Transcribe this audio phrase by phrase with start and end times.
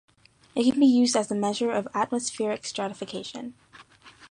[0.55, 3.53] It can be used as a measure of atmospheric stratification.